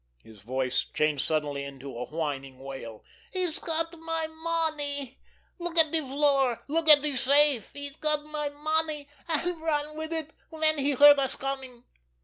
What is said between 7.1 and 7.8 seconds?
safe!